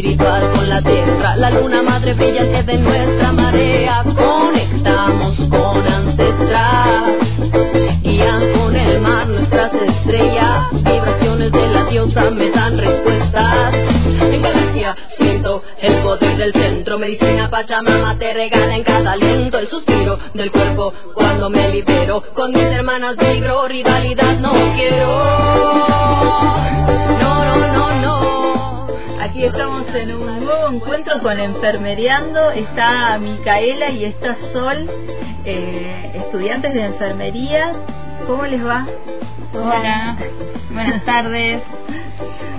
espiritual 0.00 0.50
con 0.52 0.66
la 0.66 0.80
tierra, 0.80 1.36
la 1.36 1.50
luna 1.50 1.82
madre 1.82 2.14
brillante 2.14 2.62
de 2.62 2.78
nuestra 2.78 3.32
marea. 3.32 4.02
Conectamos 4.02 5.36
con 5.50 5.86
ancestral, 5.86 7.18
guían 8.02 8.52
con 8.52 8.76
el 8.76 8.98
mar 9.00 9.28
nuestras 9.28 9.70
estrellas, 9.74 10.72
vibraciones 10.72 11.52
de 11.52 11.68
la 11.68 11.84
diosa 11.84 12.30
me 12.30 12.50
dan 12.50 12.78
respuestas. 12.78 13.74
En 13.74 14.40
galaxia 14.40 14.96
siento 15.18 15.62
el 15.82 15.96
poder 15.96 16.36
del 16.38 16.52
centro, 16.54 16.98
medicina 16.98 17.50
Pachamama 17.50 18.18
te 18.18 18.32
regala 18.32 18.76
en 18.76 18.84
cada 18.84 19.12
aliento 19.12 19.58
el 19.58 19.68
suspiro 19.68 20.18
del 20.32 20.50
cuerpo 20.50 20.94
cuando 21.14 21.50
me 21.50 21.68
libero. 21.68 22.22
Con 22.32 22.52
mis 22.52 22.64
hermanas 22.64 23.16
vibro, 23.18 23.68
rivalidad 23.68 24.38
no 24.38 24.52
quiero. 24.76 25.89
Aquí 29.40 29.46
estamos 29.46 29.86
en 29.94 30.14
un 30.14 30.44
nuevo 30.44 30.68
encuentro 30.68 31.18
con 31.22 31.40
Enfermereando. 31.40 32.50
Está 32.50 33.16
Micaela 33.18 33.88
y 33.88 34.04
está 34.04 34.36
Sol, 34.52 34.86
eh, 35.46 36.12
estudiantes 36.14 36.74
de 36.74 36.84
enfermería. 36.84 37.72
¿Cómo 38.26 38.44
les 38.44 38.62
va? 38.62 38.86
Hola, 39.54 40.18
buenas 40.70 41.02
tardes. 41.06 41.62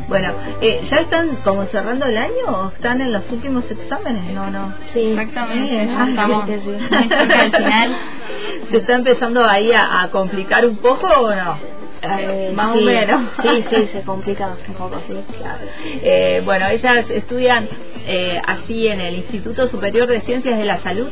Bueno, 0.07 0.33
eh, 0.59 0.81
¿ya 0.89 0.97
están 1.01 1.35
como 1.43 1.65
cerrando 1.65 2.07
el 2.07 2.17
año 2.17 2.45
o 2.47 2.69
están 2.69 2.99
en 2.99 3.13
los 3.13 3.29
últimos 3.31 3.63
exámenes? 3.69 4.33
No, 4.33 4.49
no. 4.49 4.73
Sí, 4.91 5.11
exactamente. 5.11 5.87
Sí, 5.87 5.93
ya 5.95 6.09
estamos 6.09 6.49
al 6.49 7.51
final. 7.51 7.95
¿Se 8.71 8.77
está 8.77 8.95
empezando 8.95 9.47
ahí 9.47 9.71
a, 9.71 10.01
a 10.01 10.09
complicar 10.09 10.65
un 10.65 10.77
poco 10.77 11.05
o 11.05 11.35
no? 11.35 11.80
Eh, 12.21 12.51
Más 12.55 12.73
sí, 12.73 12.79
o 12.79 12.85
menos. 12.85 13.31
Sí, 13.43 13.63
sí, 13.69 13.87
se 13.93 14.01
complica 14.01 14.55
un 14.67 14.73
poco, 14.73 14.99
sí. 15.07 15.13
Claro. 15.37 15.59
Eh, 16.01 16.41
bueno, 16.43 16.67
ellas 16.69 17.09
estudian 17.09 17.67
eh, 18.07 18.41
allí 18.45 18.87
en 18.87 18.99
el 19.01 19.15
Instituto 19.15 19.67
Superior 19.67 20.07
de 20.07 20.21
Ciencias 20.21 20.57
de 20.57 20.65
la 20.65 20.79
Salud 20.79 21.09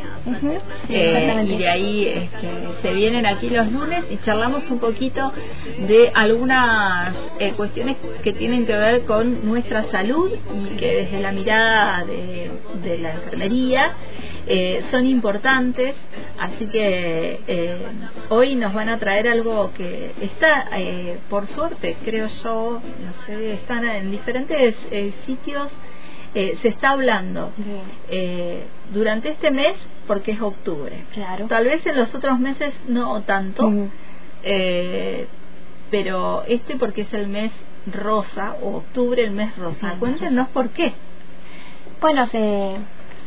exactamente. 0.89 1.53
y 1.53 1.57
de 1.57 1.69
ahí 1.69 2.07
este, 2.07 2.47
se 2.81 2.93
vienen 2.93 3.25
aquí 3.27 3.49
los 3.49 3.71
lunes 3.71 4.03
y 4.09 4.17
charlamos 4.25 4.69
un 4.71 4.79
poquito 4.79 5.31
de 5.87 6.11
algunas 6.15 7.15
eh, 7.39 7.53
cuestiones 7.55 7.97
que 8.23 8.33
tienen 8.33 8.65
que 8.65 8.75
ver 8.75 9.05
con 9.05 9.47
nuestra 9.47 9.83
salud 9.91 10.31
y 10.53 10.77
que 10.77 10.87
desde 10.87 11.19
la 11.21 11.31
mirada 11.31 12.03
de, 12.05 12.49
de 12.83 12.97
la 12.97 13.13
enfermería 13.13 13.91
eh, 14.51 14.83
son 14.89 15.05
importantes, 15.05 15.95
así 16.39 16.65
que 16.65 17.39
eh, 17.45 17.77
hoy 18.29 18.55
nos 18.55 18.73
van 18.73 18.89
a 18.89 18.97
traer 18.97 19.27
algo 19.27 19.71
que 19.77 20.11
está, 20.21 20.65
eh, 20.73 21.19
por 21.29 21.45
suerte, 21.47 21.97
creo 22.03 22.27
yo, 22.43 22.81
no 22.81 23.25
sé, 23.25 23.53
están 23.53 23.85
en 23.85 24.09
diferentes 24.09 24.75
eh, 24.89 25.13
sitios, 25.27 25.69
eh, 26.33 26.57
se 26.63 26.69
está 26.69 26.91
hablando 26.91 27.51
eh, 28.09 28.63
durante 28.91 29.29
este 29.29 29.51
mes 29.51 29.75
porque 30.07 30.31
es 30.31 30.41
octubre. 30.41 31.03
Claro. 31.13 31.45
Tal 31.45 31.65
vez 31.65 31.85
en 31.85 31.97
los 31.97 32.13
otros 32.15 32.39
meses 32.39 32.73
no 32.87 33.21
tanto, 33.21 33.71
eh, 34.43 35.27
pero 35.91 36.43
este 36.47 36.75
porque 36.75 37.01
es 37.01 37.13
el 37.13 37.27
mes 37.27 37.51
rosa 37.85 38.55
o 38.63 38.77
octubre 38.77 39.23
el 39.23 39.31
mes 39.31 39.55
rosa. 39.57 39.91
Sí, 39.91 39.97
Cuéntenos 39.99 40.47
por 40.49 40.69
qué. 40.69 40.93
Bueno, 42.01 42.25
se, 42.27 42.77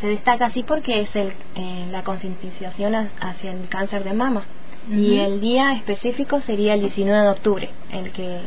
se 0.02 0.06
destaca 0.08 0.46
así 0.46 0.62
porque 0.64 1.00
es 1.00 1.16
el, 1.16 1.32
eh, 1.54 1.86
la 1.90 2.02
concientización 2.04 2.94
ha- 2.94 3.08
hacia 3.20 3.52
el 3.52 3.68
cáncer 3.70 4.04
de 4.04 4.12
mama. 4.12 4.44
Y 4.90 5.18
el 5.20 5.40
día 5.40 5.72
específico 5.74 6.40
sería 6.40 6.74
el 6.74 6.80
19 6.80 7.22
de 7.22 7.28
octubre, 7.30 7.70
el 7.92 8.12
que, 8.12 8.40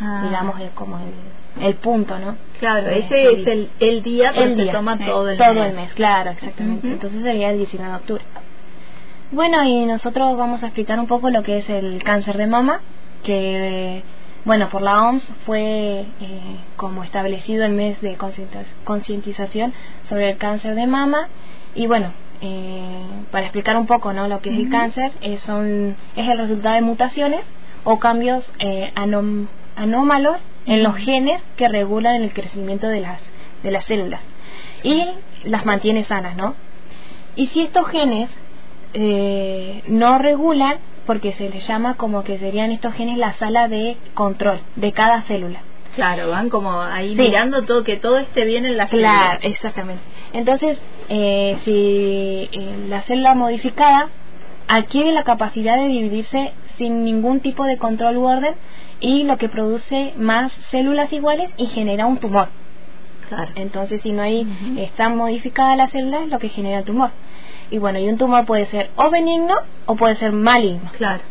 Ah. 0.00 0.22
digamos, 0.24 0.58
es 0.60 0.70
como 0.70 0.98
el, 0.98 1.62
el 1.64 1.74
punto, 1.76 2.18
¿no? 2.18 2.36
Claro, 2.58 2.88
Eh, 2.88 3.00
ese 3.00 3.30
es 3.42 3.46
el, 3.46 3.68
el 3.78 4.02
día, 4.02 4.30
el 4.30 4.56
se 4.56 4.66
toma 4.72 4.94
eh, 4.94 5.04
todo 5.06 5.28
el 5.28 5.36
todo 5.38 5.52
mes. 5.54 5.66
el 5.68 5.76
mes, 5.76 5.92
claro, 5.92 6.30
exactamente. 6.30 6.88
Entonces 6.88 7.22
sería 7.22 7.50
el 7.50 7.58
19 7.58 7.90
de 7.92 7.96
octubre. 7.98 8.24
Bueno, 9.32 9.62
y 9.64 9.84
nosotros 9.86 10.36
vamos 10.36 10.62
a 10.62 10.66
explicar 10.66 10.98
un 10.98 11.06
poco 11.06 11.30
lo 11.30 11.42
que 11.42 11.58
es 11.58 11.68
el 11.70 12.02
cáncer 12.02 12.36
de 12.36 12.46
mama, 12.46 12.80
que, 13.22 13.96
eh, 13.98 14.02
bueno, 14.44 14.68
por 14.70 14.82
la 14.82 15.02
OMS 15.04 15.24
fue 15.46 16.06
eh, 16.20 16.56
como 16.76 17.04
establecido 17.04 17.64
el 17.64 17.72
mes 17.72 18.00
de 18.00 18.16
concientiz- 18.18 18.66
concientización 18.84 19.72
sobre 20.08 20.30
el 20.30 20.36
cáncer 20.38 20.74
de 20.74 20.86
mama. 20.86 21.28
Y 21.74 21.86
bueno, 21.86 22.12
eh, 22.40 23.04
para 23.30 23.44
explicar 23.46 23.76
un 23.76 23.86
poco 23.86 24.12
¿no? 24.12 24.26
lo 24.28 24.40
que 24.40 24.50
es 24.50 24.56
el 24.58 24.68
cáncer, 24.68 25.12
eh, 25.20 25.38
son, 25.38 25.96
es 26.16 26.28
el 26.28 26.38
resultado 26.38 26.74
de 26.74 26.80
mutaciones 26.82 27.42
o 27.84 27.98
cambios 28.00 28.50
eh, 28.58 28.90
anom- 28.96 29.46
anómalos 29.76 30.38
en 30.66 30.82
los 30.82 30.96
genes 30.96 31.42
que 31.56 31.68
regulan 31.68 32.22
el 32.22 32.32
crecimiento 32.32 32.88
de 32.88 33.00
las, 33.00 33.20
de 33.62 33.70
las 33.70 33.84
células 33.84 34.20
y 34.82 35.04
las 35.44 35.64
mantiene 35.64 36.02
sanas, 36.02 36.36
¿no? 36.36 36.54
Y 37.36 37.46
si 37.46 37.62
estos 37.62 37.86
genes 37.88 38.28
eh, 38.94 39.82
no 39.86 40.18
regulan, 40.18 40.76
porque 41.06 41.32
se 41.32 41.50
les 41.50 41.66
llama 41.66 41.94
como 41.94 42.22
que 42.24 42.38
serían 42.38 42.70
estos 42.70 42.94
genes 42.94 43.18
la 43.18 43.32
sala 43.32 43.68
de 43.68 43.96
control 44.14 44.60
de 44.76 44.92
cada 44.92 45.22
célula. 45.22 45.60
Claro, 45.94 46.30
van 46.30 46.48
como 46.48 46.80
ahí 46.80 47.10
Sí. 47.16 47.20
mirando 47.22 47.62
todo, 47.64 47.84
que 47.84 47.96
todo 47.96 48.18
esté 48.18 48.44
bien 48.44 48.64
en 48.64 48.76
la 48.76 48.86
Claro, 48.86 49.38
célula. 49.40 49.54
exactamente. 49.54 50.02
Entonces, 50.32 50.80
eh, 51.10 51.58
si 51.64 52.48
eh, 52.52 52.86
la 52.88 53.02
célula 53.02 53.34
modificada 53.34 54.08
adquiere 54.68 55.12
la 55.12 55.22
capacidad 55.24 55.76
de 55.76 55.88
dividirse 55.88 56.52
sin 56.78 57.04
ningún 57.04 57.40
tipo 57.40 57.64
de 57.64 57.76
control 57.76 58.16
u 58.16 58.24
orden 58.24 58.54
y 59.00 59.24
lo 59.24 59.36
que 59.36 59.48
produce 59.50 60.14
más 60.16 60.50
células 60.70 61.12
iguales 61.12 61.52
y 61.58 61.66
genera 61.66 62.06
un 62.06 62.16
tumor. 62.18 62.48
Claro. 63.28 63.50
Entonces, 63.56 64.00
si 64.02 64.12
no 64.12 64.22
hay, 64.22 64.42
Ujú. 64.42 64.78
está 64.80 65.08
modificada 65.10 65.76
la 65.76 65.88
célula, 65.88 66.22
es 66.24 66.28
lo 66.30 66.38
que 66.38 66.48
genera 66.48 66.78
el 66.78 66.84
tumor. 66.84 67.10
Y 67.72 67.78
bueno, 67.78 67.98
y 67.98 68.08
un 68.08 68.18
tumor 68.18 68.44
puede 68.44 68.66
ser 68.66 68.90
o 68.96 69.10
benigno 69.10 69.54
o 69.86 69.96
puede 69.96 70.14
ser 70.14 70.30
maligno. 70.32 70.90
Claro. 70.96 71.22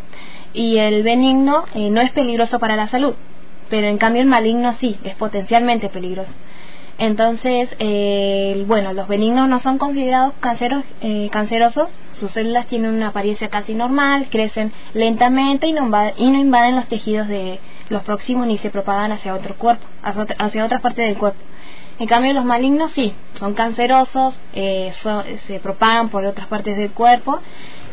Y 0.54 0.78
el 0.80 1.04
benigno 1.04 1.64
eh, 1.74 1.90
no 1.90 2.02
es 2.02 2.12
peligroso 2.12 2.60
para 2.60 2.76
la 2.76 2.88
salud, 2.88 3.14
pero 3.70 3.88
en 3.88 3.98
cambio 3.98 4.22
el 4.22 4.28
maligno 4.28 4.74
sí, 4.74 4.98
es 5.04 5.16
potencialmente 5.16 5.88
peligroso. 5.88 6.32
Entonces, 6.98 7.76
eh, 7.80 8.64
bueno, 8.68 8.94
los 8.94 9.08
benignos 9.08 9.48
no 9.50 9.60
son 9.60 9.78
considerados 9.78 10.34
canceros, 10.40 10.84
eh, 11.02 11.30
cancerosos, 11.32 11.90
sus 12.14 12.32
células 12.32 12.68
tienen 12.68 12.94
una 12.94 13.08
apariencia 13.10 13.50
casi 13.50 13.74
normal, 13.74 14.28
crecen 14.30 14.72
lentamente 14.94 15.68
y 15.68 15.74
no, 15.74 15.84
inva- 15.88 16.14
y 16.18 16.30
no 16.32 16.38
invaden 16.40 16.76
los 16.76 16.88
tejidos 16.88 17.28
de 17.28 17.60
los 17.90 18.04
próximos 18.04 18.46
ni 18.48 18.58
se 18.58 18.70
propagan 18.70 19.12
hacia 19.14 19.34
otro 19.34 19.56
cuerpo, 19.58 19.86
hacia, 20.04 20.22
otra- 20.24 20.36
hacia 20.40 20.66
otras 20.66 20.82
partes 20.82 21.06
del 21.08 21.18
cuerpo. 21.18 21.40
En 22.02 22.08
cambio, 22.08 22.34
los 22.34 22.46
malignos 22.46 22.90
sí, 22.94 23.14
son 23.36 23.54
cancerosos, 23.54 24.34
eh, 24.54 24.92
son- 25.02 25.24
se 25.46 25.60
propagan 25.60 26.10
por 26.10 26.26
otras 26.26 26.48
partes 26.48 26.76
del 26.76 26.92
cuerpo 26.92 27.40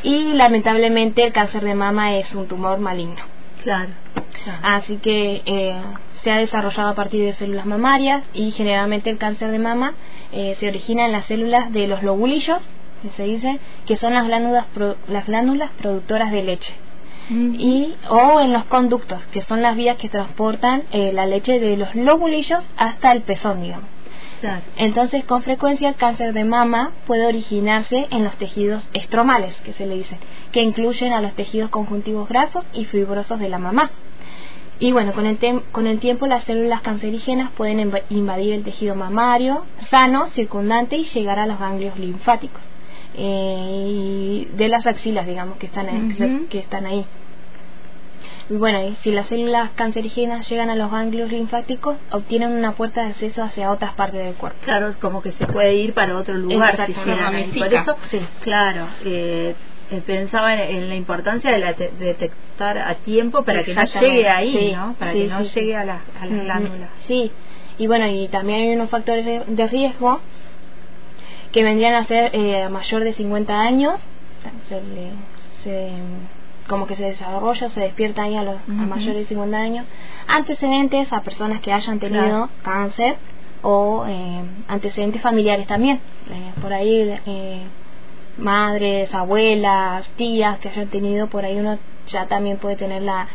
y 0.02 0.32
lamentablemente 0.32 1.24
el 1.24 1.32
cáncer 1.34 1.62
de 1.62 1.74
mama 1.74 2.16
es 2.16 2.34
un 2.34 2.48
tumor 2.48 2.78
maligno. 2.78 3.20
Claro. 3.62 3.90
claro. 4.44 4.58
Así 4.62 4.96
que 4.96 5.42
eh, 5.44 5.74
se 6.22 6.30
ha 6.30 6.38
desarrollado 6.38 6.88
a 6.88 6.94
partir 6.94 7.22
de 7.22 7.34
células 7.34 7.66
mamarias 7.66 8.24
y 8.32 8.50
generalmente 8.52 9.10
el 9.10 9.18
cáncer 9.18 9.50
de 9.50 9.58
mama 9.58 9.92
eh, 10.32 10.56
se 10.58 10.68
origina 10.68 11.04
en 11.04 11.12
las 11.12 11.26
células 11.26 11.70
de 11.72 11.86
los 11.86 12.02
lobulillos, 12.02 12.62
que 13.02 13.10
se 13.10 13.24
dice, 13.24 13.58
que 13.86 13.96
son 13.96 14.14
las 14.14 14.26
glándulas, 14.26 14.64
pro- 14.72 14.96
las 15.06 15.26
glándulas 15.26 15.70
productoras 15.72 16.32
de 16.32 16.42
leche. 16.44 16.72
Y, 17.58 17.94
o 18.08 18.40
en 18.40 18.54
los 18.54 18.64
conductos, 18.64 19.20
que 19.32 19.42
son 19.42 19.60
las 19.60 19.76
vías 19.76 19.98
que 19.98 20.08
transportan 20.08 20.84
eh, 20.92 21.12
la 21.12 21.26
leche 21.26 21.60
de 21.60 21.76
los 21.76 21.94
lobulillos 21.94 22.64
hasta 22.78 23.12
el 23.12 23.20
pezón, 23.20 23.60
digamos. 23.60 23.86
Entonces, 24.76 25.24
con 25.24 25.42
frecuencia 25.42 25.88
el 25.88 25.96
cáncer 25.96 26.32
de 26.32 26.44
mama 26.44 26.92
puede 27.06 27.26
originarse 27.26 28.06
en 28.10 28.24
los 28.24 28.36
tejidos 28.36 28.88
estromales, 28.92 29.60
que 29.62 29.72
se 29.72 29.86
le 29.86 29.96
dice, 29.96 30.16
que 30.52 30.62
incluyen 30.62 31.12
a 31.12 31.20
los 31.20 31.34
tejidos 31.34 31.70
conjuntivos 31.70 32.28
grasos 32.28 32.64
y 32.72 32.84
fibrosos 32.84 33.38
de 33.38 33.48
la 33.48 33.58
mamá. 33.58 33.90
Y 34.80 34.92
bueno, 34.92 35.12
con 35.12 35.26
el, 35.26 35.40
tem- 35.40 35.62
con 35.72 35.88
el 35.88 35.98
tiempo 35.98 36.26
las 36.28 36.44
células 36.44 36.82
cancerígenas 36.82 37.50
pueden 37.56 37.78
inv- 37.90 38.02
invadir 38.10 38.52
el 38.54 38.62
tejido 38.62 38.94
mamario 38.94 39.64
sano, 39.90 40.28
circundante 40.28 40.96
y 40.96 41.04
llegar 41.04 41.40
a 41.40 41.46
los 41.46 41.58
ganglios 41.58 41.98
linfáticos 41.98 42.62
eh, 43.16 43.84
y 43.88 44.48
de 44.56 44.68
las 44.68 44.86
axilas, 44.86 45.26
digamos, 45.26 45.58
que 45.58 45.66
están, 45.66 45.88
ahí- 45.88 45.96
que 46.48 46.58
están 46.60 46.86
ahí. 46.86 47.04
Y 48.50 48.54
bueno, 48.56 48.82
y 48.88 48.94
si 49.02 49.10
las 49.10 49.26
células 49.26 49.70
cancerígenas 49.74 50.48
llegan 50.48 50.70
a 50.70 50.74
los 50.74 50.90
ganglios 50.90 51.30
linfáticos, 51.30 51.98
obtienen 52.10 52.50
una 52.52 52.72
puerta 52.72 53.02
de 53.02 53.08
acceso 53.10 53.42
hacia 53.42 53.70
otras 53.70 53.92
partes 53.94 54.24
del 54.24 54.34
cuerpo. 54.34 54.58
Claro, 54.64 54.88
es 54.88 54.96
como 54.96 55.20
que 55.20 55.32
se 55.32 55.46
puede 55.46 55.74
ir 55.74 55.92
para 55.92 56.16
otro 56.16 56.34
lugar 56.34 56.74
si 56.86 56.92
Exacto, 56.92 57.10
ahí. 57.12 57.52
Por 57.58 57.72
eso, 57.74 57.96
Sí. 58.10 58.20
claro, 58.40 58.86
eh, 59.04 59.54
eh, 59.90 60.02
pensaba 60.06 60.54
en, 60.54 60.76
en 60.76 60.88
la 60.88 60.94
importancia 60.94 61.50
de 61.50 61.58
la 61.58 61.74
te- 61.74 61.90
detectar 61.98 62.78
a 62.78 62.94
tiempo 62.96 63.42
para 63.44 63.62
que 63.64 63.74
no 63.74 63.84
llegue 63.84 64.28
ahí, 64.28 64.52
sí, 64.52 64.72
¿no? 64.74 64.94
Para 64.98 65.12
sí, 65.12 65.18
que 65.20 65.26
no 65.26 65.42
llegue 65.42 65.76
a 65.76 65.84
las 65.84 66.02
a 66.20 66.24
las 66.26 66.34
Ujú. 66.34 66.44
glándulas. 66.44 66.90
Sí, 67.06 67.32
y 67.76 67.86
bueno, 67.86 68.06
y 68.08 68.28
también 68.28 68.60
hay 68.62 68.74
unos 68.76 68.88
factores 68.88 69.26
de, 69.26 69.40
de 69.46 69.66
riesgo 69.66 70.20
que 71.52 71.62
vendrían 71.62 71.94
a 71.94 72.04
ser 72.04 72.30
eh, 72.34 72.68
mayor 72.70 73.04
de 73.04 73.12
50 73.12 73.60
años, 73.60 74.00
se 74.68 74.80
le- 74.80 75.12
se- 75.64 76.37
como 76.68 76.86
que 76.86 76.94
se 76.96 77.04
desarrolla, 77.04 77.68
se 77.70 77.80
despierta 77.80 78.22
ahí 78.24 78.36
a, 78.36 78.42
los, 78.42 78.56
a 78.56 78.72
mayores 78.72 79.16
de 79.22 79.26
50 79.26 79.56
años, 79.56 79.86
antecedentes 80.28 81.12
a 81.12 81.22
personas 81.22 81.60
que 81.60 81.72
hayan 81.72 81.98
tenido 81.98 82.22
Claro. 82.22 82.48
cáncer 82.62 83.16
o 83.62 84.04
eh, 84.06 84.42
antecedentes 84.68 85.20
familiares 85.22 85.66
también. 85.66 85.96
Eh, 86.30 86.52
por 86.60 86.72
ahí 86.72 87.18
eh, 87.26 87.62
madres, 88.36 89.12
abuelas, 89.14 90.08
tías 90.16 90.58
que 90.58 90.68
hayan 90.68 90.88
tenido, 90.88 91.26
por 91.28 91.44
ahí 91.44 91.58
uno 91.58 91.78
ya 92.08 92.26
también 92.26 92.58
puede 92.58 92.76
tener 92.76 93.02
la, 93.02 93.26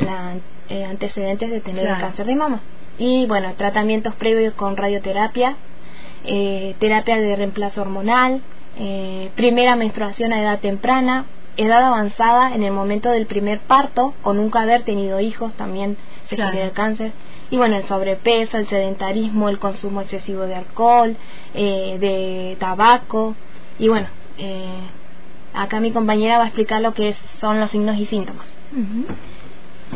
la 0.00 0.34
eh, 0.68 0.84
antecedentes 0.84 1.50
de 1.50 1.60
tener 1.60 1.86
el 1.86 1.98
cáncer 1.98 2.26
de 2.26 2.34
mama. 2.34 2.60
Y 2.98 3.26
bueno, 3.26 3.54
tratamientos 3.56 4.14
previos 4.16 4.54
con 4.54 4.76
radioterapia, 4.76 5.56
terapia 6.78 7.16
de 7.16 7.34
reemplazo 7.36 7.80
hormonal, 7.80 8.42
primera 9.36 9.74
menstruación 9.76 10.34
a 10.34 10.40
edad 10.42 10.58
temprana, 10.60 11.24
edad 11.62 11.82
avanzada 11.84 12.54
en 12.54 12.62
el 12.62 12.72
momento 12.72 13.10
del 13.10 13.26
primer 13.26 13.60
parto 13.60 14.14
o 14.22 14.32
nunca 14.32 14.62
haber 14.62 14.82
tenido 14.82 15.20
hijos 15.20 15.52
también 15.54 15.96
se 16.28 16.36
Claro. 16.36 16.50
genera 16.50 16.66
el 16.68 16.72
cáncer. 16.74 17.12
Y 17.50 17.56
bueno, 17.56 17.76
el 17.76 17.84
sobrepeso, 17.84 18.58
el 18.58 18.66
sedentarismo, 18.68 19.48
el 19.48 19.58
consumo 19.58 20.00
excesivo 20.00 20.42
de 20.46 20.54
alcohol, 20.54 21.16
eh, 21.54 21.96
de 22.00 22.56
tabaco. 22.60 23.34
Y 23.78 23.88
bueno, 23.88 24.06
eh, 24.38 24.80
acá 25.54 25.80
mi 25.80 25.90
compañera 25.90 26.38
va 26.38 26.44
a 26.44 26.46
explicar 26.46 26.80
lo 26.80 26.94
que 26.94 27.12
son 27.40 27.58
los 27.58 27.70
signos 27.72 27.96
y 27.98 28.06
síntomas. 28.06 28.46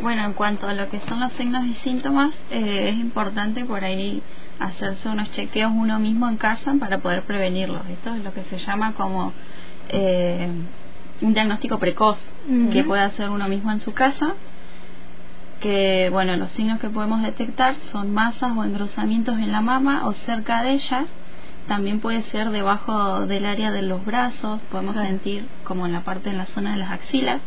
Bueno, 0.02 0.24
en 0.24 0.32
cuanto 0.32 0.66
a 0.66 0.74
lo 0.74 0.88
que 0.90 0.98
son 1.08 1.20
los 1.20 1.32
signos 1.34 1.64
y 1.66 1.74
síntomas, 1.74 2.34
eh, 2.50 2.88
es 2.90 2.96
importante 2.96 3.64
por 3.64 3.84
ahí 3.84 4.20
hacerse 4.58 5.08
unos 5.08 5.30
chequeos 5.32 5.70
uno 5.74 5.98
mismo 6.00 6.28
en 6.28 6.36
casa 6.36 6.74
para 6.80 6.98
poder 6.98 7.22
prevenirlos. 7.22 7.82
Esto 7.88 8.12
es 8.14 8.24
lo 8.24 8.32
que 8.34 8.42
se 8.44 8.58
llama 8.58 8.94
como 8.94 9.32
eh, 9.88 10.48
un 11.24 11.34
diagnóstico 11.34 11.78
precoz 11.78 12.18
que 12.72 12.84
puede 12.84 13.02
hacer 13.02 13.30
uno 13.30 13.48
mismo 13.48 13.72
en 13.72 13.80
su 13.80 13.92
casa. 13.92 14.34
Que, 15.60 16.10
bueno, 16.12 16.36
los 16.36 16.50
signos 16.52 16.78
que 16.78 16.90
podemos 16.90 17.22
detectar 17.22 17.76
son 17.90 18.12
masas 18.12 18.52
o 18.56 18.64
engrosamientos 18.64 19.38
en 19.38 19.50
la 19.50 19.62
mama 19.62 20.06
o 20.06 20.12
cerca 20.12 20.62
de 20.62 20.72
ellas. 20.72 21.06
También 21.68 22.00
puede 22.00 22.22
ser 22.24 22.50
debajo 22.50 23.26
del 23.26 23.46
área 23.46 23.72
de 23.72 23.80
los 23.82 24.04
brazos, 24.04 24.60
podemos 24.70 24.92
Claro. 24.92 25.08
sentir 25.08 25.46
como 25.64 25.86
en 25.86 25.92
la 25.94 26.02
parte 26.02 26.28
en 26.28 26.36
la 26.36 26.46
zona 26.46 26.72
de 26.72 26.76
las 26.78 26.90
axilas 26.90 27.40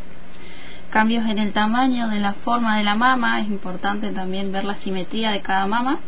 cambios 0.90 1.26
en 1.26 1.38
el 1.38 1.52
tamaño 1.52 2.08
de 2.08 2.18
la 2.18 2.32
forma 2.32 2.78
de 2.78 2.84
la 2.84 2.94
mama, 2.94 3.40
es 3.40 3.48
importante 3.48 4.10
también 4.10 4.52
ver 4.52 4.64
la 4.64 4.74
simetría 4.76 5.30
de 5.32 5.42
cada 5.42 5.66
mama. 5.66 5.98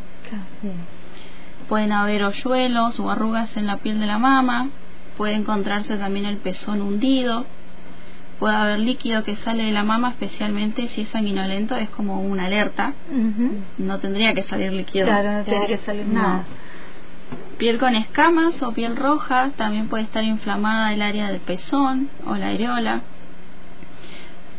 Pueden 1.69 1.93
haber 1.93 2.25
hoyuelos 2.25 2.99
o 2.99 3.11
arrugas 3.11 3.57
en 3.57 3.67
la 3.67 3.77
piel 3.77 4.01
de 4.01 4.07
la 4.07 4.19
mama, 4.19 4.71
puede 5.17 5.35
encontrarse 5.35 5.97
también 5.99 6.25
el 6.25 6.39
pezón 6.39 6.81
hundido, 6.81 7.45
puede 8.41 8.57
haber 8.57 8.81
líquido 8.81 9.23
que 9.23 9.37
sale 9.37 9.65
de 9.65 9.71
la 9.71 9.85
mama, 9.85 10.09
especialmente 10.11 10.89
si 10.89 11.03
es 11.03 11.09
sanguinolento, 11.11 11.77
es 11.77 11.89
como 11.91 12.21
una 12.23 12.47
alerta, 12.47 12.95
no 13.79 13.99
tendría 14.01 14.35
que 14.35 14.43
salir 14.45 14.73
líquido. 14.73 15.07
Claro, 15.07 15.31
no 15.33 15.45
tiene 15.45 15.67
que 15.69 15.79
salir 15.87 16.07
No. 16.07 16.15
nada. 16.23 16.45
Piel 17.59 17.79
con 17.79 17.95
escamas 17.95 18.61
o 18.63 18.73
piel 18.73 18.97
roja, 18.97 19.51
también 19.57 19.89
puede 19.89 20.03
estar 20.05 20.25
inflamada 20.25 20.93
el 20.95 21.03
área 21.03 21.29
del 21.31 21.41
pezón 21.41 22.09
o 22.27 22.35
la 22.37 22.49
areola. 22.49 23.03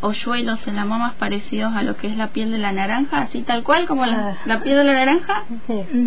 Hoyuelos 0.04 0.66
en 0.68 0.75
la 0.77 0.86
mama 0.86 1.13
parecidos 1.19 1.75
a 1.75 1.84
lo 1.84 1.95
que 1.95 2.07
es 2.07 2.18
la 2.18 2.27
piel 2.30 2.51
de 2.51 2.57
la 2.57 2.72
naranja, 2.72 3.22
así 3.22 3.42
tal 3.44 3.62
cual 3.63 3.88
como 3.88 4.06
la, 4.07 4.30
Ah. 4.30 4.38
la 4.45 4.62
piel 4.62 4.77
de 4.77 4.84
la 4.84 4.94
naranja. 4.94 5.44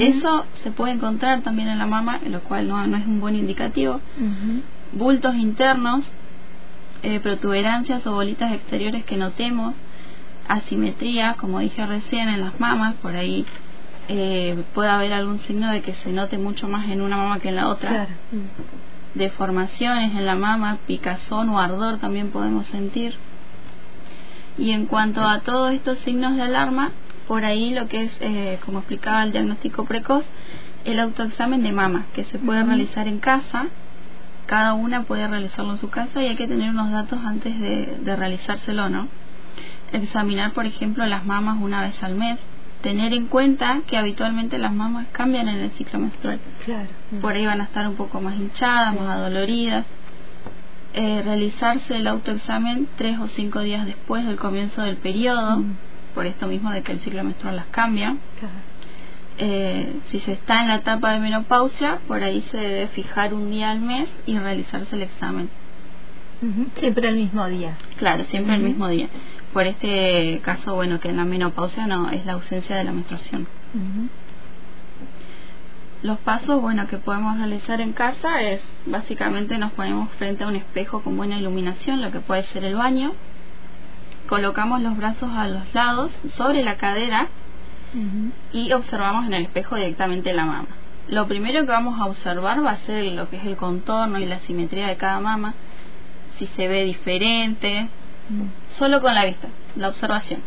Eso 0.01 0.47
se 0.65 0.73
puede 0.73 0.93
encontrar 0.95 1.43
también 1.43 1.69
en 1.69 1.79
la 1.79 1.87
mama, 1.87 2.19
lo 2.29 2.41
cual 2.41 2.67
no, 2.67 2.85
no 2.89 2.97
es 2.97 3.07
un 3.07 3.21
buen 3.21 3.37
indicativo. 3.37 4.01
Bultos 4.93 5.37
internos, 5.37 6.05
eh, 7.05 7.21
protuberancias 7.21 8.07
o 8.07 8.15
bolitas 8.15 8.53
exteriores 8.53 9.05
que 9.05 9.17
notemos, 9.17 9.75
asimetría, 10.49 11.35
como 11.39 11.61
dije 11.61 11.85
recién, 11.87 12.29
en 12.29 12.41
las 12.41 12.59
mamas, 12.59 12.95
por 12.95 13.15
ahí 13.15 13.47
eh, 14.09 14.65
puede 14.75 14.89
haber 14.89 15.13
algún 15.13 15.41
signo 15.41 15.71
de 15.71 15.83
que 15.83 15.95
se 15.95 16.11
note 16.11 16.39
mucho 16.39 16.67
más 16.67 16.89
en 16.89 17.01
una 17.01 17.17
mama 17.17 17.41
que 17.41 17.51
en 17.51 17.57
la 17.57 17.69
otra. 17.69 17.91
Claro. 17.91 18.11
Deformaciones 19.15 20.15
en 20.17 20.27
la 20.27 20.35
mama, 20.35 20.79
picazón 20.87 21.49
o 21.51 21.61
ardor 21.61 21.99
también 21.99 22.31
podemos 22.31 22.67
sentir. 22.67 23.15
Y 24.59 24.71
en 24.71 24.87
cuanto 24.87 25.23
a 25.23 25.41
todos 25.41 25.73
estos 25.73 25.99
signos 26.01 26.37
de 26.37 26.43
alarma, 26.43 26.93
por 27.29 27.45
ahí 27.45 27.75
lo 27.75 27.89
que 27.89 28.05
es, 28.05 28.13
eh, 28.21 28.59
como 28.65 28.79
explicaba 28.79 29.23
el 29.23 29.33
diagnóstico 29.33 29.85
precoz, 29.85 30.25
el 30.85 31.01
autoexamen 31.01 31.63
de 31.63 31.73
mama, 31.73 32.07
que 32.15 32.25
se 32.25 32.39
puede 32.39 32.63
realizar 32.63 33.09
en 33.09 33.19
casa. 33.19 33.67
Cada 34.47 34.75
una 34.75 35.03
puede 35.05 35.27
realizarlo 35.27 35.73
en 35.73 35.79
su 35.79 35.89
casa 35.91 36.23
y 36.23 36.27
hay 36.29 36.37
que 36.37 36.47
tener 36.47 36.71
unos 36.71 36.91
datos 36.91 37.19
antes 37.25 37.59
de, 37.59 37.99
de 38.03 38.17
realizárselo, 38.17 38.89
¿no? 38.89 39.09
Examinar, 39.93 40.53
por 40.53 40.67
ejemplo, 40.67 41.07
las 41.07 41.25
mamas 41.25 41.59
una 41.61 41.81
vez 41.83 42.03
al 42.03 42.15
mes. 42.15 42.39
Tener 42.83 43.15
en 43.15 43.27
cuenta 43.29 43.81
que 43.87 43.97
habitualmente 43.97 44.59
las 44.59 44.73
mamas 44.73 45.07
cambian 45.13 45.49
en 45.49 45.57
el 45.61 45.71
ciclo 45.71 45.99
menstrual 45.99 46.39
Claro. 46.67 46.89
por 47.23 47.33
ahí 47.33 47.47
van 47.47 47.63
a 47.63 47.65
estar 47.65 47.89
un 47.89 47.95
poco 47.95 48.21
más 48.21 48.35
hinchadas, 48.37 48.93
más 48.95 49.09
adoloridas. 49.09 49.87
Eh, 50.93 51.23
realizarse 51.25 51.97
el 51.97 52.07
autoexamen 52.07 52.87
tres 52.99 53.19
o 53.19 53.29
cinco 53.29 53.61
días 53.61 53.87
después 53.87 54.27
del 54.27 54.37
comienzo 54.37 54.83
del 54.83 54.97
periodo, 54.99 55.59
Mm. 55.61 55.77
por 56.15 56.27
esto 56.27 56.47
mismo 56.47 56.71
de 56.71 56.83
que 56.83 56.93
el 56.93 57.01
ciclo 57.01 57.25
menstrual 57.25 57.57
las 57.57 57.67
cambia. 57.67 58.17
Claro. 58.39 58.55
Eh, 59.37 60.01
si 60.11 60.21
se 60.21 60.33
está 60.33 60.63
en 60.63 60.69
la 60.69 60.77
etapa 60.77 61.13
de 61.13 61.19
menopausia, 61.19 61.99
por 62.07 62.23
ahí 62.23 62.43
se 62.51 62.57
debe 62.57 62.89
fijar 62.89 63.35
un 63.35 63.51
día 63.51 63.71
al 63.71 63.81
mes 63.81 64.09
y 64.27 64.39
realizarse 64.39 64.95
el 64.95 65.03
examen. 65.03 65.51
Siempre 66.79 67.09
el 67.09 67.17
mismo 67.17 67.47
día. 67.47 67.77
Claro, 67.97 68.25
siempre 68.25 68.55
el 68.55 68.61
mismo 68.61 68.87
día. 68.89 69.09
Por 69.53 69.67
este 69.67 70.41
caso, 70.45 70.75
bueno, 70.75 71.01
que 71.01 71.09
en 71.09 71.17
la 71.17 71.25
menopausia 71.25 71.87
no 71.87 72.11
es 72.11 72.27
la 72.27 72.35
ausencia 72.35 72.77
de 72.77 72.85
la 72.85 72.93
menstruación. 72.93 73.49
Los 76.03 76.19
pasos, 76.19 76.61
bueno, 76.61 76.87
que 76.87 76.99
podemos 76.99 77.39
realizar 77.39 77.81
en 77.81 77.95
casa 77.95 78.43
es 78.43 78.63
básicamente 78.85 79.57
nos 79.57 79.73
ponemos 79.73 80.11
frente 80.19 80.45
a 80.45 80.49
un 80.49 80.57
espejo 80.57 81.01
con 81.03 81.17
buena 81.17 81.39
iluminación, 81.39 82.03
lo 82.03 82.11
que 82.11 82.21
puede 82.21 82.43
ser 82.45 82.63
el 82.65 82.75
baño. 82.75 83.15
Colocamos 84.29 84.83
los 84.83 84.97
brazos 84.99 85.31
a 85.35 85.49
los 85.49 85.73
lados 85.73 86.11
sobre 86.37 86.63
la 86.63 86.77
cadera 86.77 87.29
Y 88.53 88.73
observamos 88.73 89.27
en 89.27 89.35
el 89.35 89.45
espejo 89.45 89.77
directamente 89.77 90.33
la 90.33 90.45
mama. 90.45 90.69
Lo 91.09 91.29
primero 91.29 91.61
que 91.61 91.73
vamos 91.73 92.01
a 92.01 92.07
observar 92.07 92.65
va 92.65 92.73
a 92.73 92.79
ser 92.79 93.05
lo 93.05 93.29
que 93.29 93.37
es 93.37 93.45
el 93.45 93.57
contorno 93.57 94.19
y 94.19 94.27
la 94.27 94.41
simetría 94.41 94.89
de 94.89 94.97
cada 94.97 95.21
mama, 95.21 95.55
si 96.39 96.47
se 96.49 96.67
ve 96.67 96.85
diferente, 96.85 97.89
solo 98.79 99.01
con 99.01 99.15
la 99.15 99.25
vista, 99.25 99.49
la 99.77 99.89
observación. 99.89 100.41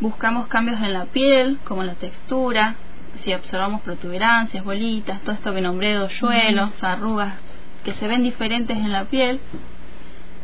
Buscamos 0.00 0.46
cambios 0.46 0.80
en 0.82 0.92
la 0.92 1.06
piel, 1.06 1.58
como 1.64 1.82
la 1.82 1.94
textura, 1.94 2.76
si 3.24 3.34
observamos 3.34 3.80
protuberancias, 3.80 4.64
bolitas, 4.64 5.20
todo 5.22 5.32
esto 5.32 5.54
que 5.54 5.60
nombré, 5.60 5.98
hoyuelos, 5.98 6.70
arrugas, 6.82 7.34
que 7.84 7.94
se 7.94 8.06
ven 8.06 8.22
diferentes 8.22 8.76
en 8.76 8.92
la 8.92 9.04
piel. 9.04 9.40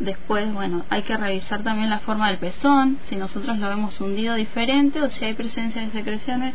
Después, 0.03 0.53
bueno, 0.53 0.85
hay 0.91 1.03
que 1.03 1.17
revisar 1.17 1.63
también 1.63 1.89
la 1.89 2.01
forma 2.01 2.27
del 2.27 2.39
pezón, 2.39 2.99
si 3.09 3.15
nosotros 3.15 3.57
lo 3.59 3.69
vemos 3.69 4.01
hundido 4.01 4.35
diferente 4.35 5.01
o 5.01 5.09
si 5.11 5.25
hay 5.25 5.35
presencia 5.35 5.81
de 5.81 5.91
secreciones, 5.93 6.55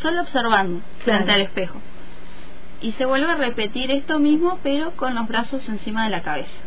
solo 0.00 0.20
observando 0.22 0.80
Claro. 0.80 1.18
frente 1.18 1.32
al 1.32 1.40
espejo. 1.40 1.80
Y 2.80 2.92
se 2.92 3.04
vuelve 3.04 3.32
a 3.32 3.34
repetir 3.36 3.90
esto 3.90 4.20
mismo, 4.20 4.60
pero 4.62 4.92
con 4.92 5.12
los 5.16 5.26
brazos 5.26 5.68
encima 5.68 6.04
de 6.04 6.10
la 6.10 6.22
cabeza. 6.22 6.60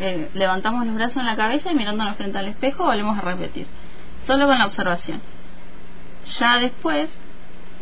Eh, 0.00 0.30
levantamos 0.32 0.86
los 0.86 0.94
brazos 0.94 1.18
en 1.18 1.26
la 1.26 1.36
cabeza 1.36 1.70
y 1.70 1.74
mirándonos 1.74 2.16
frente 2.16 2.38
al 2.38 2.46
espejo 2.48 2.84
volvemos 2.84 3.18
a 3.18 3.20
repetir. 3.20 3.66
Solo 4.26 4.46
con 4.46 4.58
la 4.58 4.64
observación. 4.66 5.20
Ya 6.38 6.58
después, 6.58 7.10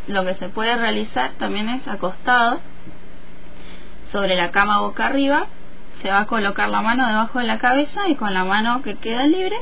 lo 0.09 0.25
que 0.25 0.35
se 0.35 0.49
puede 0.49 0.75
realizar 0.77 1.31
también 1.39 1.69
es 1.69 1.87
acostado 1.87 2.61
sobre 4.11 4.35
la 4.35 4.51
cama 4.51 4.81
boca 4.81 5.07
arriba. 5.07 5.47
Se 6.01 6.09
va 6.09 6.21
a 6.21 6.27
colocar 6.27 6.69
la 6.69 6.81
mano 6.81 7.07
debajo 7.07 7.39
de 7.39 7.47
la 7.47 7.59
cabeza 7.59 8.09
y 8.09 8.15
con 8.15 8.33
la 8.35 8.45
mano 8.45 8.83
que 8.83 8.95
queda 8.97 9.27
libre, 9.27 9.57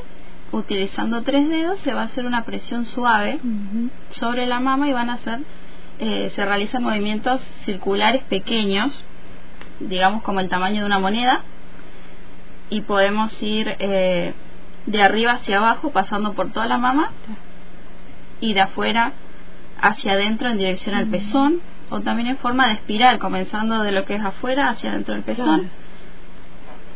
utilizando 0.51 1.21
tres 1.23 1.49
dedos, 1.49 1.79
se 1.79 1.93
va 1.93 2.01
a 2.01 2.05
hacer 2.05 2.25
una 2.25 2.43
presión 2.43 2.85
suave 2.85 3.39
sobre 4.11 4.47
la 4.47 4.59
mama 4.59 4.87
y 4.87 4.93
van 4.93 5.09
a 5.09 5.13
hacer, 5.13 5.39
eh, 5.99 6.31
se 6.35 6.45
realizan 6.45 6.83
movimientos 6.83 7.41
circulares 7.65 8.23
pequeños, 8.23 9.03
digamos 9.79 10.23
como 10.23 10.39
el 10.39 10.49
tamaño 10.49 10.81
de 10.81 10.85
una 10.85 10.99
moneda, 10.99 11.41
y 12.69 12.81
podemos 12.81 13.31
ir 13.41 13.75
eh, 13.79 14.33
de 14.85 15.01
arriba 15.03 15.33
hacia 15.33 15.57
abajo 15.57 15.91
pasando 15.91 16.33
por 16.33 16.51
toda 16.51 16.65
la 16.65 16.77
mama 16.77 17.11
y 18.39 18.53
de 18.53 18.61
afuera 18.61 19.13
hacia 19.79 20.13
adentro 20.13 20.49
en 20.49 20.57
dirección 20.57 20.95
al 20.95 21.07
pezón, 21.07 21.61
o 21.89 22.01
también 22.01 22.27
en 22.27 22.37
forma 22.37 22.67
de 22.67 22.73
espiral, 22.73 23.19
comenzando 23.19 23.83
de 23.83 23.91
lo 23.91 24.05
que 24.05 24.15
es 24.15 24.23
afuera 24.23 24.69
hacia 24.69 24.91
adentro 24.91 25.13
del 25.13 25.23
pezón. 25.23 25.59
Claro. 25.59 25.80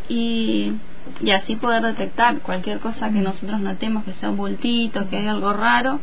Y, 0.09 0.73
y 1.21 1.31
así 1.31 1.55
poder 1.55 1.83
detectar 1.83 2.39
cualquier 2.39 2.79
cosa 2.79 3.09
que 3.11 3.19
nosotros 3.19 3.59
notemos 3.59 4.03
que 4.03 4.13
sea 4.13 4.29
un 4.29 4.37
bultito, 4.37 5.09
que 5.09 5.17
hay 5.17 5.27
algo 5.27 5.53
raro, 5.53 5.99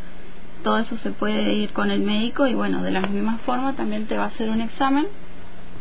todo 0.62 0.78
eso 0.78 0.96
se 0.98 1.10
puede 1.10 1.52
ir 1.54 1.72
con 1.72 1.90
el 1.90 2.00
médico 2.00 2.46
y 2.46 2.54
bueno, 2.54 2.82
de 2.82 2.90
la 2.92 3.00
misma 3.00 3.38
forma 3.44 3.74
también 3.74 4.06
te 4.06 4.16
va 4.16 4.24
a 4.24 4.28
hacer 4.28 4.48
un 4.50 4.60
examen 4.60 5.06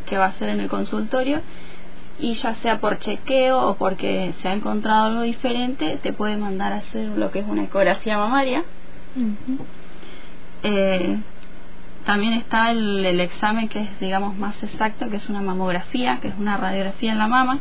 que 0.08 0.18
va 0.18 0.26
a 0.26 0.34
ser 0.34 0.50
en 0.50 0.60
el 0.60 0.70
consultorio 0.70 1.42
y 2.20 2.34
ya 2.36 2.56
sea 2.56 2.80
por 2.80 3.00
chequeo 3.00 3.60
o 3.60 3.76
porque 3.76 4.34
se 4.42 4.48
ha 4.48 4.54
encontrado 4.54 5.06
algo 5.06 5.22
diferente, 5.22 5.98
te 6.02 6.14
puede 6.14 6.38
mandar 6.38 6.74
a 6.74 6.78
hacer 6.78 7.10
lo 7.10 7.32
que 7.32 7.40
es 7.40 7.48
una 7.48 7.64
ecografía 7.64 8.18
mamaria. 8.18 8.64
Eh, 10.64 11.18
También 12.06 12.34
está 12.34 12.72
el, 12.72 13.06
el 13.06 13.20
examen 13.20 13.68
que 13.70 13.82
es, 13.82 14.00
digamos, 14.00 14.36
más 14.36 14.62
exacto, 14.64 15.10
que 15.10 15.18
es 15.18 15.30
una 15.30 15.42
mamografía, 15.42 16.20
que 16.20 16.30
es 16.30 16.36
una 16.38 16.58
radiografía 16.58 17.12
en 17.12 17.20
la 17.20 17.28
mama, 17.28 17.60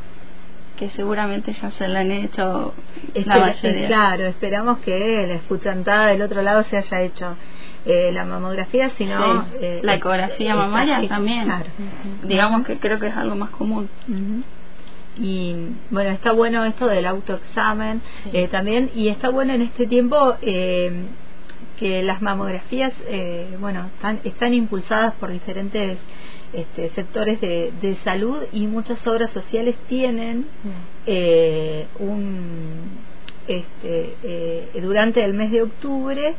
que 0.80 0.88
seguramente 0.96 1.52
ya 1.52 1.70
se 1.72 1.86
la 1.88 2.00
han 2.00 2.10
hecho 2.10 2.72
la 3.12 3.38
mayoría. 3.38 3.86
Claro, 3.86 4.26
esperamos 4.26 4.78
que 4.78 5.26
la 5.28 5.34
escuchantada 5.34 6.06
del 6.06 6.22
otro 6.22 6.40
lado 6.40 6.64
se 6.64 6.78
haya 6.78 7.02
hecho 7.02 7.36
eh, 7.84 8.10
la 8.12 8.24
mamografía, 8.24 8.90
sino 8.96 9.44
eh, 9.60 9.80
la 9.82 9.94
ecografía 9.94 10.56
mamaria 10.56 11.06
también. 11.06 11.44
Claro. 11.44 11.66
Digamos 12.22 12.66
que 12.66 12.78
creo 12.78 12.98
que 12.98 13.08
es 13.08 13.16
algo 13.16 13.36
más 13.36 13.50
común. 13.50 13.90
Y 15.18 15.54
bueno, 15.90 16.10
está 16.10 16.32
bueno 16.32 16.64
esto 16.64 16.86
del 16.86 17.04
autoexamen 17.04 18.00
eh, 18.32 18.48
también, 18.48 18.90
y 18.94 19.08
está 19.08 19.28
bueno 19.28 19.52
en 19.52 19.60
este 19.60 19.86
tiempo 19.86 20.36
eh, 20.40 21.08
que 21.80 22.02
las 22.02 22.20
mamografías, 22.20 22.92
eh, 23.08 23.56
bueno, 23.58 23.86
están, 23.86 24.20
están 24.22 24.52
impulsadas 24.52 25.14
por 25.14 25.32
diferentes 25.32 25.96
este, 26.52 26.90
sectores 26.90 27.40
de, 27.40 27.72
de, 27.80 27.96
salud 28.04 28.42
y 28.52 28.66
muchas 28.66 29.04
obras 29.06 29.30
sociales 29.30 29.76
tienen 29.88 30.46
eh, 31.06 31.86
un 31.98 33.00
este, 33.48 34.14
eh, 34.22 34.80
durante 34.82 35.24
el 35.24 35.32
mes 35.32 35.50
de 35.50 35.62
octubre 35.62 36.34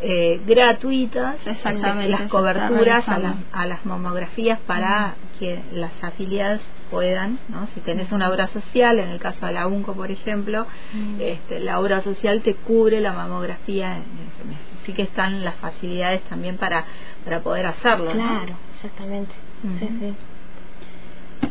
eh, 0.00 0.40
gratuitas 0.46 1.36
Exactamente, 1.44 2.08
las 2.08 2.30
coberturas 2.30 3.08
a, 3.08 3.34
a, 3.52 3.66
las 3.66 3.84
mamografías 3.84 4.60
para 4.60 5.16
que 5.40 5.58
las 5.72 5.92
afiliadas 6.02 6.60
puedan, 6.90 7.38
¿no? 7.48 7.66
si 7.74 7.80
tenés 7.80 8.12
una 8.12 8.30
obra 8.30 8.48
social, 8.48 8.98
en 8.98 9.08
el 9.08 9.18
caso 9.18 9.46
de 9.46 9.52
la 9.52 9.66
UNCO 9.66 9.94
por 9.94 10.10
ejemplo, 10.10 10.66
este, 11.18 11.60
la 11.60 11.80
obra 11.80 12.02
social 12.02 12.42
te 12.42 12.54
cubre 12.54 13.00
la 13.00 13.12
mamografía 13.12 13.96
en 13.96 14.02
mes. 14.48 14.58
Así 14.82 14.92
que 14.92 15.02
están 15.02 15.44
las 15.44 15.56
facilidades 15.56 16.22
también 16.22 16.58
para, 16.58 16.84
para 17.24 17.40
poder 17.40 17.66
hacerlo. 17.66 18.12
Claro, 18.12 18.54
exactamente. 18.74 19.34
sí, 19.78 19.88
sí. 20.00 20.14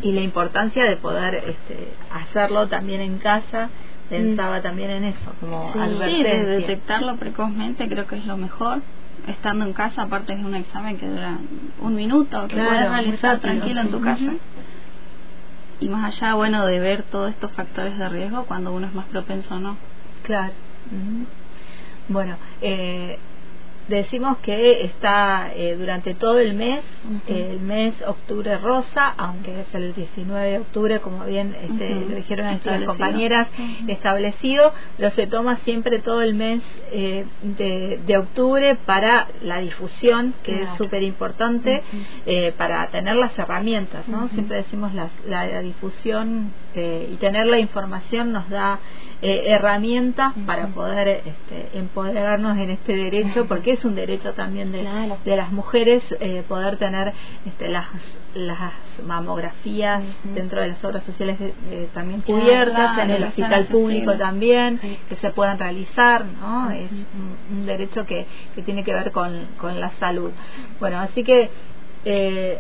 Y 0.02 0.12
la 0.14 0.22
importancia 0.22 0.86
de 0.86 0.98
poder 0.98 1.36
este, 1.36 1.94
hacerlo 2.12 2.68
también 2.68 3.02
en 3.02 3.18
casa 3.18 3.70
pensaba 4.10 4.62
también 4.62 4.90
en 4.92 5.04
eso, 5.06 5.34
como 5.40 5.72
sí, 5.74 5.80
advertencia. 5.80 6.18
Sí, 6.18 6.24
de 6.24 6.46
detectarlo 6.46 7.16
precozmente 7.18 7.88
creo 7.88 8.08
que 8.08 8.18
es 8.18 8.26
lo 8.26 8.38
mejor. 8.38 8.82
Estando 9.28 9.66
en 9.66 9.74
casa, 9.74 10.04
aparte 10.04 10.34
es 10.34 10.44
un 10.44 10.54
examen 10.54 10.98
que 10.98 11.08
dura 11.08 11.40
un 11.80 11.96
minuto, 11.96 12.48
que 12.48 12.56
claro, 12.56 12.70
puedes 12.70 12.90
realizar 12.90 13.40
tranquilo 13.40 13.82
en 13.82 13.90
tu 13.90 14.00
casa. 14.00 14.34
Y 15.80 15.90
más 15.90 16.16
allá, 16.16 16.36
bueno, 16.36 16.66
de 16.66 16.80
ver 16.80 17.04
todos 17.04 17.32
estos 17.32 17.52
factores 17.54 17.98
de 17.98 18.10
riesgo 18.10 18.46
cuando 18.46 18.74
uno 18.74 18.88
es 18.88 18.94
más 18.94 19.08
propenso 19.08 19.56
o 19.56 19.60
no. 19.60 19.78
Claro. 20.24 20.54
Bueno, 22.08 22.38
eh, 22.62 23.20
decimos 23.88 24.38
que 24.40 24.84
está 24.86 25.52
eh, 25.56 25.76
durante 25.78 26.14
todo 26.16 26.40
el 26.40 26.54
mes, 26.54 26.84
uh 27.04 27.32
-huh. 27.32 27.36
el 27.36 27.60
mes 27.60 27.94
octubre 28.06 28.58
rosa, 28.58 29.14
aunque 29.18 29.62
es 29.62 29.76
el 29.76 29.94
19 29.94 30.52
de 30.52 30.60
octubre, 30.60 31.00
como 31.00 31.26
bien 31.26 31.56
este, 31.62 31.94
uh 31.94 31.98
-huh. 31.98 32.10
lo 32.10 32.16
dijeron 32.16 32.46
nuestras 32.48 32.84
compañeras, 32.84 33.48
uh 33.58 33.62
-huh. 33.62 33.92
establecido, 33.92 34.74
pero 34.98 35.10
se 35.12 35.28
toma 35.28 35.58
siempre 35.58 36.00
todo 36.00 36.22
el 36.22 36.34
mes 36.34 36.62
eh, 36.92 37.26
de, 37.44 38.00
de, 38.06 38.18
octubre 38.18 38.76
para 38.86 39.28
la 39.42 39.60
difusión, 39.60 40.34
que 40.44 40.54
claro. 40.54 40.72
es 40.72 40.78
súper 40.78 41.04
importante, 41.04 41.84
eh, 42.26 42.54
para 42.58 42.88
tener 42.88 43.16
las 43.16 43.38
herramientas, 43.38 44.08
¿no? 44.08 44.30
Siempre 44.30 44.58
decimos 44.58 44.94
las, 44.94 45.12
la, 45.28 45.46
la, 45.46 45.62
difusión 45.62 46.54
eh, 46.74 47.10
y 47.12 47.16
tener 47.18 47.46
la 47.48 47.60
información 47.60 48.32
nos 48.32 48.50
da 48.50 48.80
eh, 49.28 49.44
herramientas 49.48 50.38
uh 50.38 50.40
-huh. 50.40 50.46
para 50.46 50.68
poder 50.68 51.08
este, 51.08 51.80
empoderarnos 51.80 52.60
en 52.60 52.70
este 52.70 52.96
derecho, 52.96 53.48
porque 53.48 53.72
es 53.72 53.84
un 53.84 53.96
derecho 53.96 54.34
también 54.34 54.72
de, 54.72 54.82
claro. 54.82 55.18
de 55.26 55.36
las 55.36 55.52
mujeres 55.52 56.04
eh, 56.20 56.44
poder 56.48 56.78
tener 56.78 57.12
este, 57.44 57.68
las, 57.70 57.88
las 58.36 58.74
mamografías 59.04 60.04
uh 60.04 60.06
-huh. 60.06 60.34
dentro 60.36 60.62
de 60.62 60.68
las 60.68 60.84
obras 60.84 61.04
sociales 61.06 61.38
eh, 61.42 61.88
también 61.96 62.22
cubiertas, 62.22 62.94
claro, 62.94 63.02
en 63.02 63.10
el 63.10 63.24
hospital 63.24 63.66
público 63.66 64.14
también, 64.14 64.80
sí. 64.80 64.96
que 65.10 65.16
se 65.16 65.32
puedan 65.32 65.58
realizar, 65.58 66.24
¿no? 66.26 66.68
Uh 66.68 66.70
-huh. 66.70 66.86
Es 66.86 66.92
un, 66.92 67.58
un, 67.58 67.66
derecho 67.66 68.06
que, 68.06 68.28
que 68.54 68.62
tiene 68.62 68.84
que 68.84 68.94
ver 68.94 69.12
con, 69.12 69.32
con 69.58 69.80
la 69.80 69.90
salud. 70.00 70.32
Bueno, 70.80 71.00
así 71.00 71.24
que, 71.24 71.50
eh, 72.06 72.60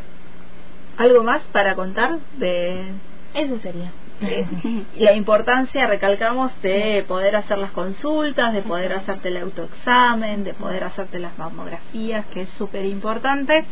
¿algo 0.98 1.22
más 1.24 1.41
para 1.51 1.75
contar 1.75 2.17
de...? 2.39 2.91
Eso 3.36 3.60
sería. 3.60 3.91
la 4.98 5.13
importancia, 5.13 5.88
recalcamos, 5.88 6.51
de 6.62 7.03
poder 7.07 7.36
hacer 7.36 7.57
las 7.57 7.72
consultas, 7.72 8.53
de 8.53 8.62
poder 8.62 8.93
hacerte 8.93 9.29
el 9.29 9.38
autoexamen, 9.38 10.43
de 10.43 10.53
poder 10.53 10.84
hacerte 10.84 11.19
las 11.19 11.38
mamografías, 11.38 12.25
que 12.27 12.41
es 12.41 12.50
súper 12.57 12.86
importante. 12.86 13.65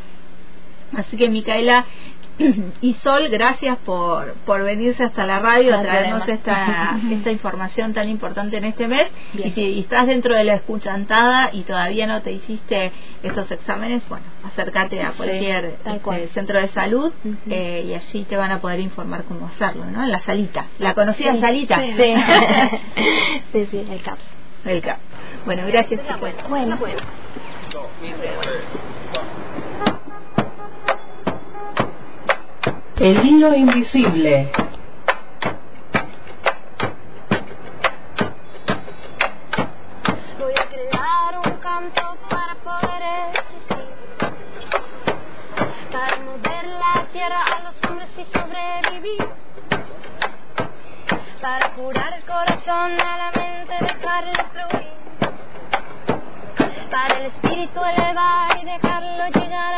Así 0.95 1.17
que, 1.17 1.29
Micaela 1.29 1.85
y 2.81 2.93
Sol, 2.95 3.27
gracias 3.29 3.77
por, 3.79 4.33
por 4.45 4.63
venirse 4.63 5.03
hasta 5.03 5.25
la 5.25 5.39
radio 5.39 5.77
a 5.77 5.81
traernos 5.81 6.27
esta, 6.27 6.99
esta 7.11 7.31
información 7.31 7.93
tan 7.93 8.09
importante 8.09 8.57
en 8.57 8.65
este 8.65 8.87
mes. 8.87 9.07
Bien. 9.33 9.49
Y 9.49 9.51
si 9.51 9.79
estás 9.79 10.07
dentro 10.07 10.35
de 10.35 10.43
la 10.43 10.55
escuchantada 10.55 11.49
y 11.53 11.61
todavía 11.61 12.07
no 12.07 12.21
te 12.21 12.31
hiciste 12.31 12.91
estos 13.21 13.49
exámenes, 13.51 14.07
bueno, 14.09 14.25
acércate 14.45 15.01
a 15.01 15.11
cualquier 15.11 15.77
sí, 15.83 15.91
este, 15.91 16.27
centro 16.29 16.59
de 16.59 16.67
salud 16.69 17.13
uh 17.23 17.27
-huh. 17.27 17.37
eh, 17.49 17.85
y 17.87 17.93
allí 17.93 18.23
te 18.23 18.35
van 18.35 18.51
a 18.51 18.59
poder 18.59 18.79
informar 18.79 19.23
cómo 19.23 19.47
hacerlo, 19.47 19.85
¿no? 19.85 20.03
En 20.03 20.11
la 20.11 20.19
salita, 20.21 20.65
la 20.79 20.93
conocida 20.93 21.33
sí, 21.33 21.39
salita. 21.41 21.79
Sí, 21.79 21.93
sí, 23.51 23.67
sí, 23.71 23.87
el 23.89 24.01
CAPS. 24.01 24.23
El 24.65 24.81
CAPS. 24.81 25.01
Bueno, 25.45 25.63
gracias. 25.67 26.01
Bueno, 26.19 26.37
bueno. 26.49 26.77
bueno. 26.77 26.97
El 33.03 33.19
hilo 33.25 33.53
invisible. 33.53 34.49
Voy 40.39 40.53
a 40.53 40.65
crear 40.69 41.37
un 41.45 41.51
canto 41.57 42.17
para 42.29 42.55
poder 42.63 43.01
existir. 43.33 43.89
Para 45.91 46.17
mover 46.21 46.65
la 46.65 47.05
tierra 47.11 47.41
a 47.43 47.63
los 47.63 47.75
hombres 47.89 48.09
y 48.17 48.23
sobrevivir. 48.37 49.27
Para 51.41 51.73
curar 51.73 52.13
el 52.13 52.23
corazón 52.23 53.01
a 53.01 53.17
la 53.17 53.31
mente, 53.35 53.73
dejarle 53.81 54.45
fluir. 54.53 54.87
Para 56.89 57.17
el 57.17 57.25
espíritu 57.25 57.83
elevar 57.83 58.61
y 58.61 58.65
dejarlo 58.65 59.27
llegar 59.27 59.72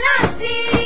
Yo 0.00 0.79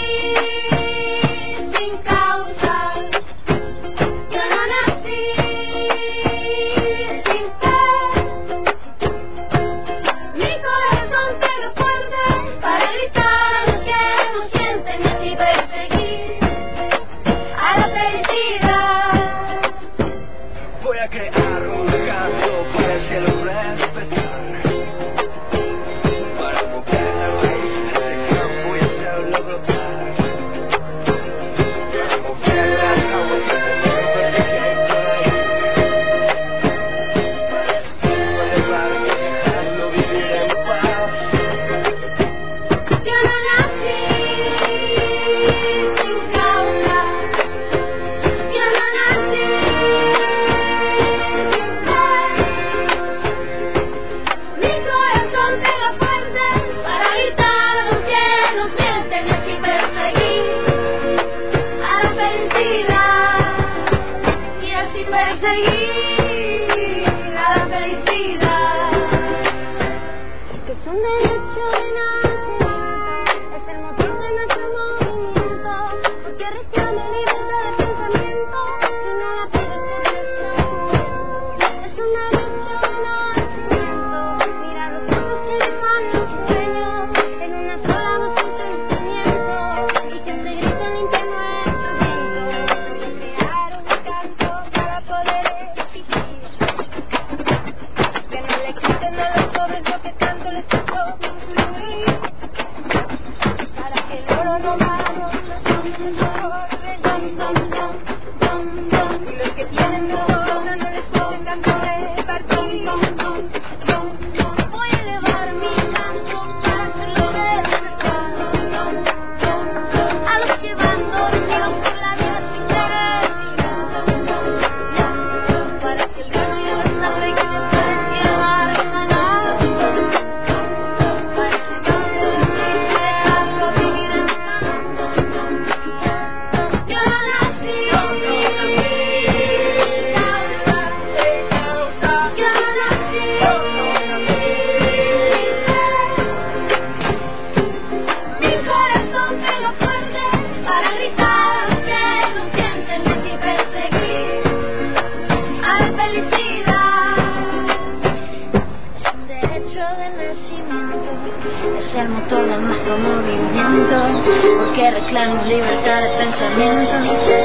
porque 164.58 164.90
reclamo 164.90 165.44
libertad 165.44 166.02
de 166.02 166.08
pensamiento. 166.18 166.92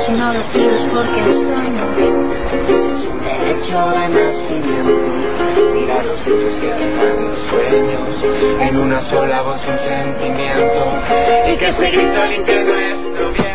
Si 0.05 0.11
no 0.11 0.33
lo 0.33 0.43
pido 0.51 0.71
es 0.71 0.85
porque 0.93 1.19
estoy 1.19 1.45
muriendo. 1.45 2.29
Un 3.09 3.21
derecho 3.23 3.89
de 3.89 4.09
nacimiento. 4.09 5.29
Mira 5.73 6.03
los 6.03 6.19
frutos 6.19 6.57
que 6.59 6.71
habitan 6.71 7.27
los 7.27 7.37
sueños 7.49 8.59
En 8.59 8.77
una 8.77 8.99
sola 9.01 9.41
voz 9.41 9.59
un 9.67 9.79
sentimiento 9.79 10.85
Y 11.51 11.57
que 11.57 11.67
este 11.67 11.91
grito 11.91 12.25
limpie 12.27 12.63
nuestro 12.63 13.31
viento 13.31 13.48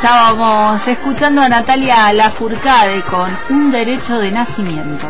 Estábamos 0.00 0.86
escuchando 0.86 1.40
a 1.42 1.48
Natalia 1.48 2.12
Lafourcade 2.12 3.02
con 3.02 3.36
Un 3.50 3.72
Derecho 3.72 4.16
de 4.20 4.30
Nacimiento. 4.30 5.08